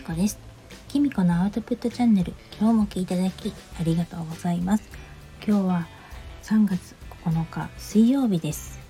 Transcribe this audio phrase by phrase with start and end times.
[0.00, 0.38] みこです。
[0.88, 4.88] きみこのアウトプットチャンネル今日も聞いていただきありがとうございます。
[5.46, 5.88] 今日は
[6.42, 8.80] 3月9日水曜日です。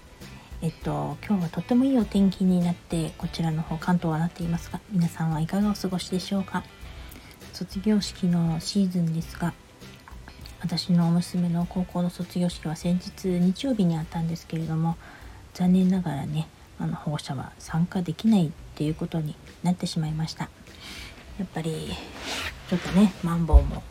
[0.62, 6.62] えっと今日はとってもいいお天気になってこちらの方関東はなっていますが皆さんはいかがお過ごしでしょうか？
[7.54, 9.52] 卒業式のシーズンですが
[10.62, 14.96] 私の娘の高校の卒業式は先日日曜日にあったんですけれども
[15.54, 16.46] 残念ながらね
[16.78, 20.48] あの保護者は参加できないっていうことになってしまいました。
[21.40, 21.88] やっぱり
[22.68, 23.82] ちょっとねマンボウも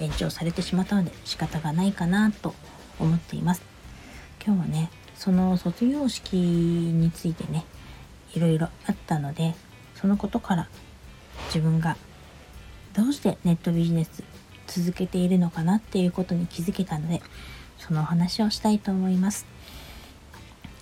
[0.00, 2.52] 延長されてしまったので仕方がないかなと
[2.98, 3.62] 思っています。
[4.44, 7.64] 今日はねその卒業式についてね
[8.34, 9.54] いろいろあったので
[9.94, 10.68] そのことから
[11.46, 11.96] 自分が
[12.92, 14.24] どうしてネットビジネス
[14.66, 17.22] 続けているのかなっていうことに気づけたので
[17.78, 19.46] そのお話をしたいと思います。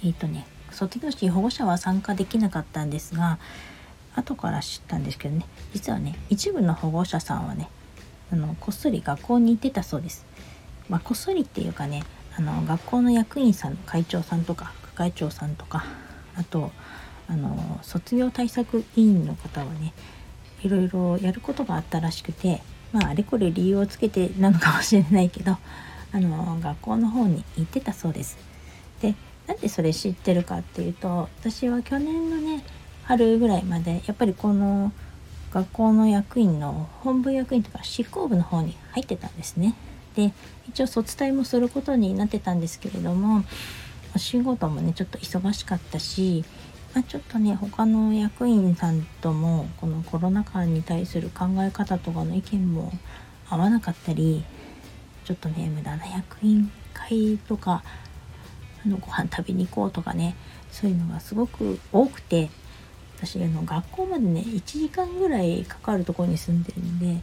[0.02, 3.38] えっ、ー、とね卒業式保護者は参加できなかったんですが
[4.14, 7.68] 後から知ったんですけどね実はね一部の保護者さんはね
[8.32, 10.24] あのこっそり学校に行ってたそうです。
[10.88, 12.02] まあ、こっそりっていうかね
[12.36, 15.84] あの学校の役員さんの会長さんとか副会長さんとか
[16.36, 16.72] あと
[17.28, 19.94] あの卒業対策委員の方はね
[20.62, 25.56] いろいろやることがあったらしくてまああれこれ理由をつけてなのかもしれないけど
[26.12, 28.36] あの学校の方に行ってたそうです。
[29.00, 29.14] で
[29.46, 32.64] なんでそれ知ってるかっていうと私は去年のね
[33.04, 34.92] 春ぐらいまでやっぱりこの
[35.52, 39.74] 学校の役員の本部役員とか執行部の方に入ってたんですね。
[40.16, 40.32] で
[40.68, 43.44] 一応卒対もすることになってたんですけれども
[44.14, 46.44] お仕事もねちょっと忙しかったし、
[46.94, 52.92] まあ、ちょっとね他の役員さんともこのコロナ禍に対する考え方とかの意見も
[53.48, 54.44] 合わなかったり
[55.24, 57.82] ちょっとね無駄な役員会とか
[58.84, 60.36] あのご飯食べに行こうとかね
[60.70, 62.50] そういうのがすごく多くて
[63.26, 67.22] 私あの学校までね1時間ぐらいかかるとこに住んでるんで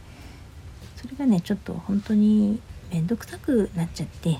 [0.96, 4.38] それがねちょっと本当に面倒くさくなっちゃって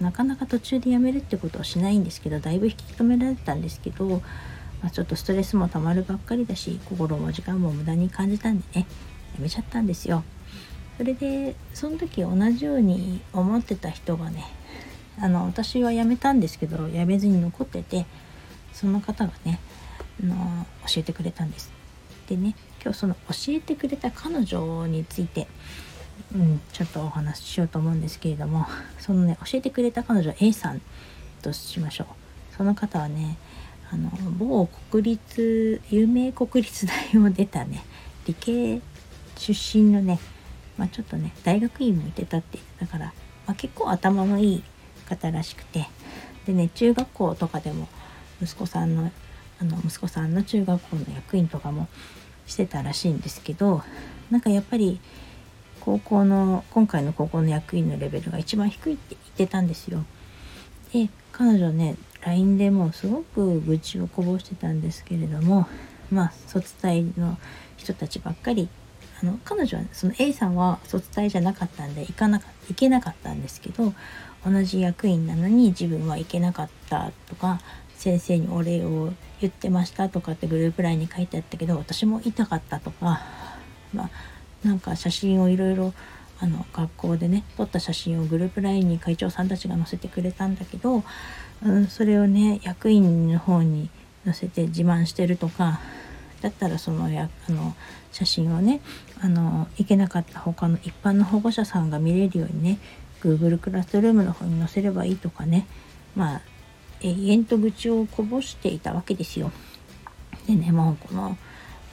[0.00, 8.86] なかなか途中でやめるってことをしないんですけどだいぶ引き止められたんですけど、まあ、ちょっとストレスもたまるばっかりだし心も時間も無駄に感じたんでね
[9.34, 10.22] やめちゃったんですよ。
[10.96, 14.46] それでその時同じように思ってた人がね
[15.18, 18.06] あの私は辞めたんですけど辞めずに残ってて
[18.72, 19.58] その方がね
[20.22, 21.72] の教えてくれたんです。
[22.28, 25.46] でね今日その教えてくれた彼女について、
[26.34, 28.66] うん、ちょっとお話ししようと思うんですけれども
[28.98, 30.80] そのね教えてくれた彼女 A さん
[31.42, 32.06] としましょう。
[32.56, 33.36] その方はね
[33.90, 37.84] あの某国立有名国立大を出たね
[38.26, 38.80] 理系
[39.36, 40.18] 出身のね、
[40.78, 43.06] まあ、ちょっとね大学院も行ってたってだから、
[43.46, 44.64] まあ、結構頭のいい
[45.08, 45.88] 方らしくて
[46.46, 47.88] でね中学校とかでも
[48.40, 49.10] 息子さんの
[49.60, 51.88] あの息子さんの中学校の役員とかも
[52.46, 53.82] してたらしいんですけど
[54.30, 55.00] なんかやっぱり
[55.80, 60.04] 高校の今回の高校の役員のレベルが一番低いって言ってたんですよ。
[60.92, 65.66] で彼女ね LINE でもすごく愚痴をこぼしてたんですけれども
[66.10, 67.36] まあ卒大の
[67.76, 68.68] 人たちばっかり
[69.22, 73.92] あの彼女はその A さんは卒大じゃなかったんで行かなか行けなかったんですけど
[74.44, 77.60] 同じ役員なのに自分は行けなかったとか
[77.96, 79.12] 先生にお礼を
[79.46, 83.20] 言ってましたとかってグループ LINE に書いてあったけど私も痛かったとか
[83.92, 84.10] まあ
[84.66, 85.92] なんか写真をいろいろ
[86.40, 91.02] あの学校でね撮った写真をグループ LINE に会長さんたちが載せてくれたんだけど、
[91.64, 93.88] うん、それをね役員の方に
[94.24, 95.80] 載せて自慢してるとか
[96.40, 97.74] だったらそのやあの
[98.12, 98.80] 写真をね
[99.20, 102.78] あの行けなかった他の一般の保護者さんが見れるようにね
[103.20, 105.66] Google クラスルームの方に載せればいいとかね
[106.14, 106.40] まあ
[107.04, 109.52] 永遠と愚痴をこぼしていたわけですよ。
[110.46, 111.36] でねもうこの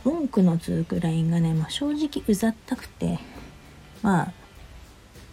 [0.03, 3.19] 文句の続く LINE がね、まあ、正直うざったくて
[4.01, 4.33] まあ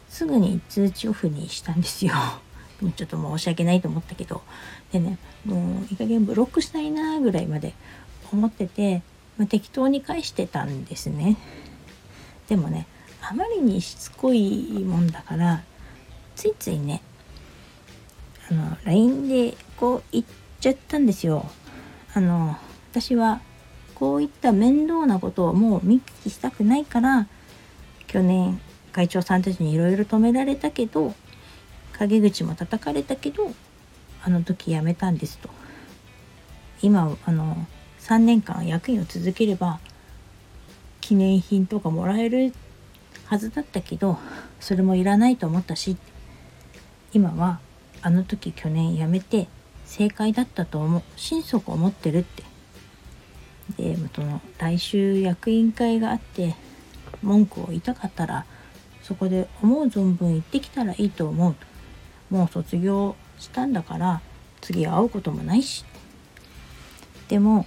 [0.09, 2.13] すぐに通知オフにしたんですよ。
[2.97, 4.43] ちょっと申し訳ないと思ったけど
[4.93, 7.75] でねもういい加減ブロックしたいなぐらいまで
[8.33, 9.03] 思ってて、
[9.37, 11.37] まあ、適当に返してたんですね。
[12.49, 12.87] でもね
[13.21, 15.63] あまりにしつこいもんだから
[16.35, 17.03] ついついね
[18.51, 20.25] あの LINE でこう言っ
[20.61, 21.47] ちゃったんですよ。
[22.15, 22.57] あの
[22.91, 23.41] 私は
[23.95, 27.27] こういった面倒なことをもう見聞きしたくないから
[28.07, 28.61] 去年
[28.93, 31.15] 会長さんたちにいろいろ止められたけど
[31.93, 33.53] 陰口も叩かれたけど
[34.23, 35.51] あの時辞めたんですと。
[36.81, 37.67] 今あの
[38.01, 39.81] 3年間役員を続ければ
[41.01, 42.53] 記念品とかもらえる
[43.27, 44.19] はずだったけど
[44.61, 45.97] それもいらないと思ったし
[47.13, 47.61] 今は
[48.01, 49.49] あの時去年辞めて
[49.89, 51.03] 正解だったと思う。
[51.17, 52.45] 心底思ってるって。
[53.77, 56.55] でその来週役員会があって
[57.23, 58.47] 文句を言いたかったら
[59.03, 61.67] そこで思う存分言ってきたらいいと思うと。
[62.31, 64.21] もう卒業したんだから
[64.61, 65.85] 次会うこともないし。
[67.29, 67.67] でも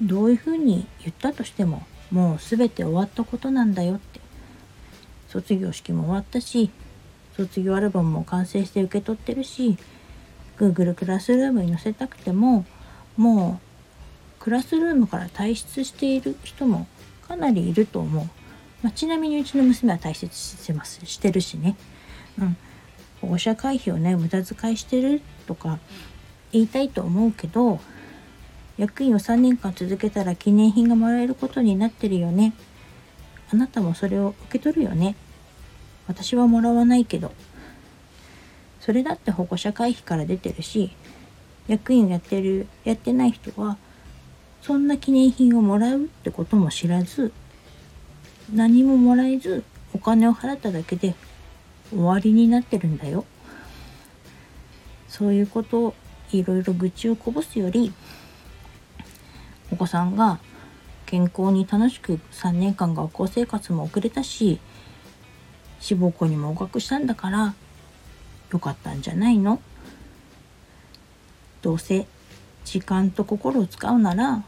[0.00, 4.20] どういうふうに言ったとしてももう全て終わったことなんだよって。
[5.28, 6.70] 卒業式も終わったし
[7.36, 9.76] 卒業アルバムも完成して受け取ってるし
[10.58, 12.64] Google クラスルームに載せたくても
[13.16, 13.60] も
[14.40, 16.86] うクラスルームから退出している人も
[17.26, 18.24] かなりいると思う、
[18.82, 21.76] まあ、ちなみにうちの娘は退出してますしてるしね、
[22.38, 22.56] うん、
[23.20, 25.78] 保護者会費をね無駄遣いしてるとか
[26.52, 27.80] 言いたいと思うけど
[28.78, 32.52] 役員を3年間続けたら記念品がもらえることになってるよね。
[33.50, 35.16] あなたもそれを受け取るよね。
[36.06, 37.32] 私はもらわないけど。
[38.86, 40.92] それだって保護者会費から出てるし
[41.66, 43.78] 役員やってるやってない人は
[44.62, 47.32] そんな記念品をもらうってことも知らず
[48.54, 51.16] 何ももらえずお金を払っただけで
[51.90, 53.24] 終わりになってるんだよ。
[55.08, 55.94] そういうことを
[56.30, 57.92] いろいろ愚痴をこぼすより
[59.72, 60.38] お子さんが
[61.06, 64.60] 健康に楽しく3年間学校生活も送れたし
[65.80, 67.54] 志望校にも合格したんだから
[68.50, 69.60] よかったんじゃないの？
[71.62, 72.06] どうせ
[72.64, 74.42] 時間と心を使うなら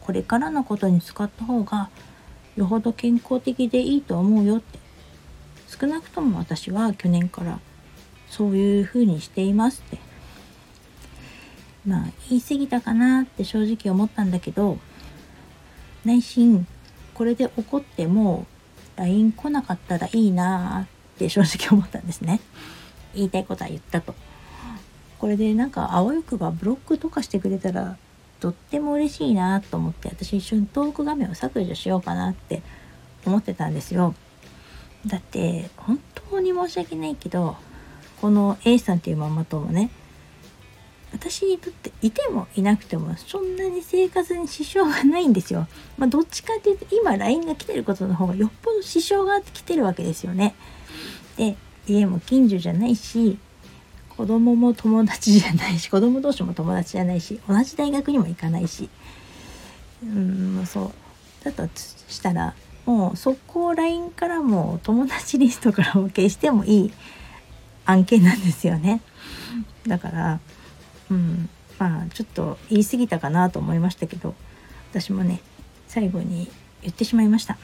[0.00, 1.90] これからのことに使った方が
[2.56, 4.78] よほど健康的でいいと思うよって。
[5.80, 7.58] 少なくとも私は去年から
[8.28, 9.98] そういうふうにしていますって。
[11.86, 14.78] まあ言い過ぎたかなって正直思ったんだけど
[16.04, 16.66] 内心
[17.14, 18.46] これで怒っても
[18.96, 22.40] LINE 来なかったらいいなって正直思ったんですね。
[23.14, 24.14] 言いたいことは言ったと
[25.18, 27.96] これでなんかあわよくばブロックとかしてくれたら
[28.40, 32.62] とっても嬉しいなと思って私一瞬トーク画面を削除しようかなって
[33.24, 34.14] 思ってたんですよ
[35.06, 36.00] だって本
[36.30, 37.56] 当に申し訳ないけど
[38.20, 39.90] この A さんっていうママ友ね
[41.12, 45.68] 私にとっていてもいなくてもそんなに生活に支障がないんですよ。
[45.98, 50.54] まあ、どっちかっていうと今 LINE が来てることの方がよっぽど支障があってきてるわけですよね。
[51.36, 51.56] で
[51.86, 53.38] 家も近所じゃないし
[54.08, 58.88] 子供も友達じゃないし子供同士も友達じゃないし同じ大学にも行かないし。
[60.02, 60.92] うんそう。
[61.44, 62.54] だとしたら
[62.86, 66.92] もう速攻 LINE からも友達リストからも消してもいい
[67.84, 69.00] 案件なんですよね。
[69.86, 70.40] だから
[71.10, 71.48] うん
[71.78, 74.34] まあちょっと言い過ぎたかなと思いましたけど
[74.90, 75.40] 私もね
[75.88, 76.48] 最後に
[76.82, 77.58] 言ってしまいました。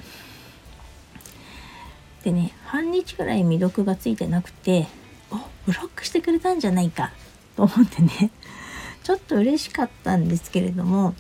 [2.29, 4.87] でね半日ぐらい未読がついてなくて
[5.31, 7.13] おブロックしてくれたんじゃないか
[7.57, 8.31] と思ってね
[9.03, 11.15] ちょっと嬉しかったんですけれども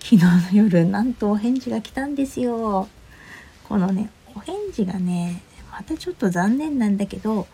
[0.00, 2.88] 昨日の夜なんとお返事が来たんですよ。
[3.68, 7.46] このねお返事がねまたちょっと残念なんだけど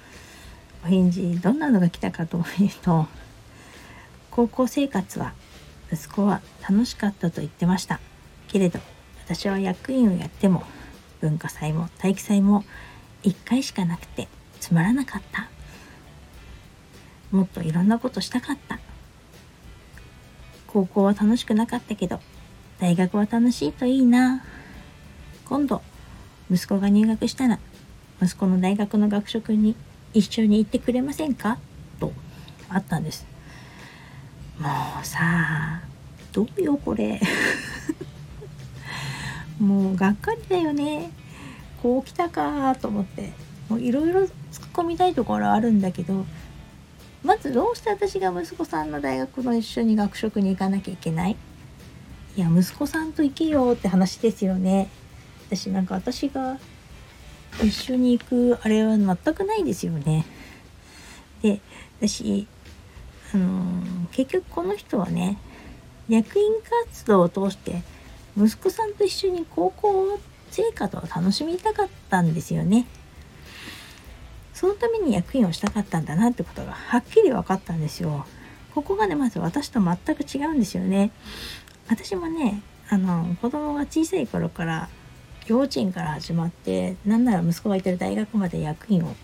[0.84, 3.08] お返事どんなのが来たかというと
[4.30, 5.32] 高校生活は
[5.92, 7.98] 息子は楽しかったと言ってました。
[8.46, 8.78] けれど
[9.24, 10.62] 私は役員をやっても
[11.20, 12.64] 文化祭も体育祭も
[13.22, 14.28] 1回しかなくて
[14.60, 15.48] つまらなかった。
[17.30, 18.78] もっといろんなことしたかった。
[20.66, 22.20] 高校は楽しくなかったけど
[22.78, 24.44] 大学は楽しいといいな。
[25.44, 25.82] 今度
[26.50, 27.58] 息子が入学したら
[28.22, 29.74] 息子の大学の学食に
[30.12, 31.58] 一緒に行ってくれませんか？
[31.98, 32.12] と
[32.68, 33.26] あったんです。
[34.58, 34.68] も
[35.02, 35.82] うさ
[36.32, 37.20] どうよこれ。
[39.58, 41.10] もうがっかりだよね。
[41.82, 43.32] こう来たかと思って
[43.78, 44.30] いろいろ突っ
[44.72, 46.26] 込みたいところあるんだけど
[47.22, 51.36] まずどうして私が息子さんの大学の一緒に学食に行かなきゃいけない？
[52.36, 54.88] いや息子さんと行けよって話ですよね。
[55.46, 56.58] 私なんか私が
[57.62, 60.24] 一緒に行くあれは全くないですよね。
[61.42, 61.60] で
[62.00, 62.46] 私
[63.34, 63.82] あの
[64.12, 65.38] 結局この人はね
[66.08, 66.52] 役員
[66.88, 67.82] 活動を通して
[68.36, 70.18] 息子さんと一緒に高校
[70.50, 72.86] 生活を楽しみたかったんですよね。
[74.54, 78.26] そのために役員をしたかったんだなってことがはっきり分かったんですよ。
[78.74, 81.10] ここがねまず私と全く違うんですよね。
[81.88, 84.88] 私もねあの子供が小さい頃から
[85.46, 89.14] 幼稚園から始まってなんなら息子がいてる大学まで役員を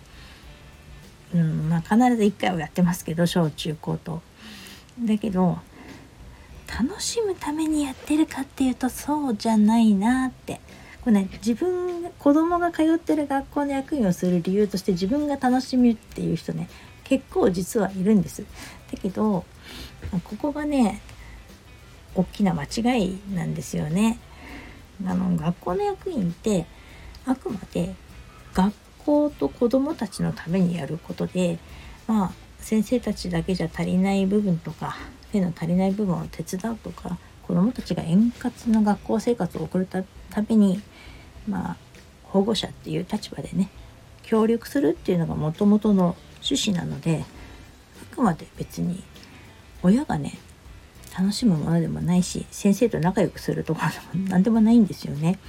[1.33, 4.21] うんまあ、必ず1回はやってますけど小中高と。
[4.99, 5.59] だけど
[6.67, 10.59] 楽しむためにやってるかっていうとそうじゃないなって
[11.07, 16.67] これね自分子供が通ってる学校の役員をする理由として自分が楽しみっていう人ね
[17.05, 18.41] 結構実はいるんです。
[18.91, 19.45] だけど
[20.11, 21.01] ここがね
[22.13, 24.19] 大きな間違いなんですよね。
[25.05, 26.65] あの学校の役員って
[27.25, 27.95] あくまで
[28.53, 28.73] 学
[29.05, 31.57] 校と子どもたちのためにやることで
[32.05, 34.97] まあ先生たちだけじゃ足りない部分とか
[35.31, 40.03] 手の足りない部分を手伝うとか子どもたちが円滑な学校生活を送るた
[40.49, 40.81] めに
[41.47, 41.77] まあ
[42.23, 43.69] 保護者っていう立場でね
[44.23, 47.23] 協力するっていうのがもともとの趣旨なので
[48.11, 49.01] あくまで別に
[49.81, 50.37] 親がね
[51.17, 55.39] 楽しむものでもないし先生と仲良くするところでも 何でもないんですよね。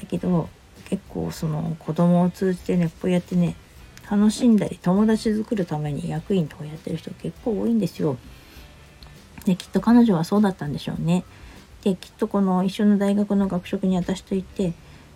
[0.00, 0.48] だけど
[0.84, 3.56] 結構その子供を通じてねこうやってね
[4.08, 8.16] 楽しんだり友達作るために役員とかやってる人結構多いんですよ。
[9.48, 11.24] できっと彼女はそうだったんでしょうね。
[11.82, 14.74] できっとこの一緒の大学の学食に私と行って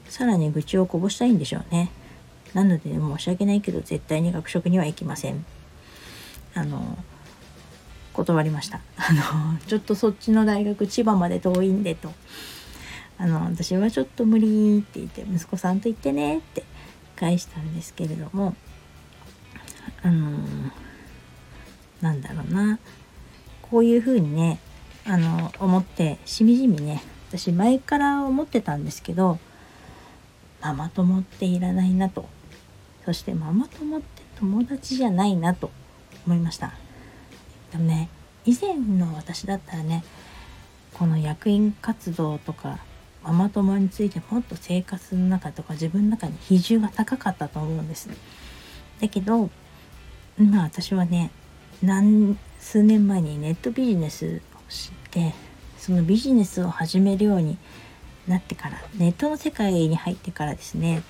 [0.09, 1.91] さらに愚痴をこぼしたいんでしょうね。
[2.55, 5.45] なので申し訳ないけど絶対に学食には行きません。
[6.55, 6.97] あの
[8.15, 8.81] 断りました。
[8.97, 12.11] あの、ちょっとそっちの大学千葉まで遠いんでと。
[13.19, 16.65] あの、私はちょっと無理って言って、息子さんと行ってねって
[17.17, 18.55] 返したんですけれども、
[20.03, 20.39] あの、
[22.01, 22.79] なんだろうな。
[23.73, 24.61] こういうふうにね、
[25.05, 29.41] あの、思って、しみじみね、私前から思ってたんですけど、
[30.61, 32.29] ママ友っていらないなと。
[33.05, 35.71] そしてママ友って友達じゃないなと
[36.27, 36.73] 思いました。
[37.73, 38.09] でもね
[38.45, 40.05] 以前の私だったらね
[40.95, 42.79] この役員活動とか
[43.25, 48.09] ママ友についてもっと生活の中とか自分の中に比重が高かったと思うんです。
[49.01, 49.51] だけど
[50.39, 51.31] 今私はね
[51.83, 55.35] 何数年前にネットビジネスを知って
[55.77, 57.59] そのビジネスを始めるように
[58.29, 61.03] なってからネットの世界に入ってからですね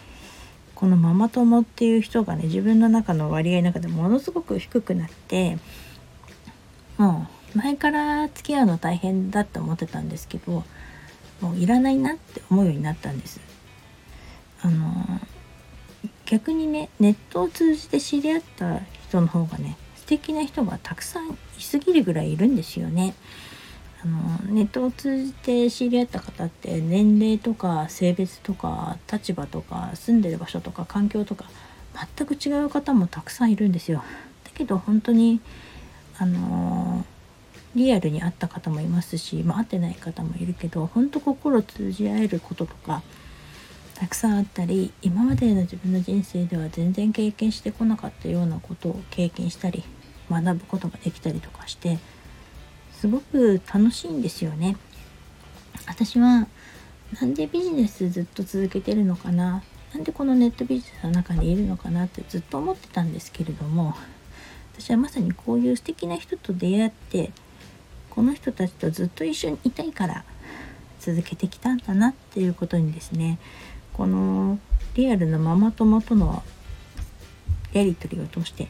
[0.74, 5.58] このママ友っていう人がね自分の中の割合の中でものすごく低くなって
[6.96, 10.64] もう前から付き合うの大変だって思ってたんですけど
[11.42, 13.40] もういらないなって思うようになったんです。
[14.62, 15.20] あの
[16.24, 19.76] 逆にねネットを通じて知り合った人の方がね
[20.12, 23.14] 素敵な人がたくさんいすぎるぐらいいるんですよね。
[24.04, 31.46] あのネットを通じて知り合った方って年齢とか性別とか立場とか住んでる場所とか環境とか
[32.16, 34.04] 全く違う方もたくさんいるんですよ。
[34.44, 35.40] だけど本当に
[36.18, 37.06] あの
[37.74, 43.02] リアルに会った方もいますし、まあ、会ってない方もいるけど本当心通じ合えることとか
[43.94, 49.82] たくさんあったり今までの自分の人生では全然経験してこなかったようなことを経験したり
[50.40, 51.98] 学ぶことができたりとかして
[52.92, 54.76] すごく楽しいんですよね。
[55.86, 56.46] 私は
[57.20, 59.62] なんでビジネスずっと続けてるのかな？
[59.92, 63.94] なんでこのネットビジネスの中にいるのかなってずっと思ってたんですけれども
[64.74, 67.30] 私はまさにこういう素敵な人と出会って
[68.08, 70.24] この人たちとずっと一緒にいたいから
[71.00, 73.38] 続けてきたんだなっていうことにですね
[73.92, 74.58] この
[74.94, 76.42] リアルなママ友との
[77.72, 78.68] やり取りを通して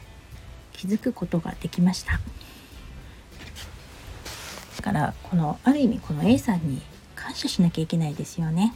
[0.73, 2.19] 気づくことができました。
[4.77, 6.81] だからこのある意味この A さんに
[7.15, 8.73] 感謝しなきゃいけないですよね。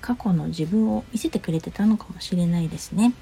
[0.00, 3.12] 過去の自分を見せてくれてたのかもしれないですね。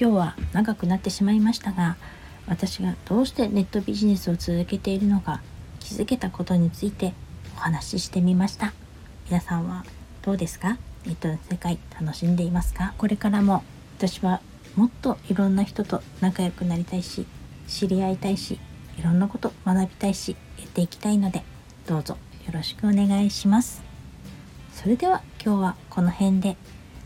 [0.00, 1.98] 今日は長くなってしまいましたが
[2.46, 5.42] 私がどうしてネットビジネスを続けているのか
[5.78, 7.12] 気づけたことについて
[7.54, 8.72] お話ししてみました。
[9.26, 9.84] 皆さんは
[10.22, 10.78] どうですか？
[11.04, 12.94] ネットの世界楽しんでいますか？
[12.96, 13.62] これからも
[13.98, 14.40] 私は
[14.76, 17.26] もっといろんな人と仲良くなりたいし
[17.66, 18.58] 知り合いたいし
[18.98, 21.42] いろんなこと学びたいしやっていきたいので
[21.86, 23.82] どうぞよろしくお願いします
[24.72, 26.56] それでは今日はこの辺で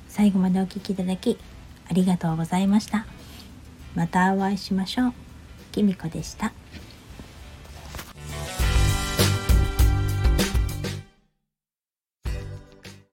[0.09, 1.39] 最後までお聴きいただき
[1.89, 3.07] ありがとうございました。
[3.95, 5.13] またお会いしましょう。
[5.73, 6.53] きみこでした。